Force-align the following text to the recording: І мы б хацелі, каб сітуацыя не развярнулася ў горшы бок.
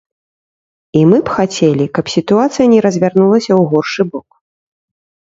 І 0.99 1.01
мы 1.09 1.17
б 1.25 1.33
хацелі, 1.39 1.85
каб 1.97 2.05
сітуацыя 2.13 2.65
не 2.73 2.79
развярнулася 2.85 3.51
ў 3.59 3.69
горшы 3.75 4.01
бок. 4.15 4.27